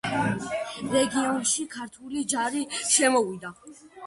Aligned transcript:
რეგიონში 0.93 1.67
ქართული 1.75 2.25
ჯარი 2.35 2.63
შემოვიდა. 2.97 3.55